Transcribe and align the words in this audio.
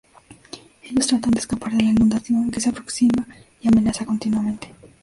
Ellos 0.81 1.05
tratan 1.05 1.29
de 1.29 1.39
escapar 1.41 1.73
de 1.73 1.83
la 1.83 1.91
inundación 1.91 2.49
que 2.49 2.59
se 2.59 2.71
aproxima 2.71 3.27
y 3.61 3.67
amenaza 3.67 4.03
continuamente. 4.03 4.73